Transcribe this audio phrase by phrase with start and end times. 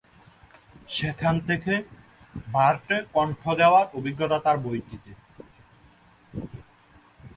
[0.89, 1.73] সেখান থেকে,
[2.47, 5.11] বার্টে কণ্ঠ দেওয়ার অভিজ্ঞতা তার বইটিতে।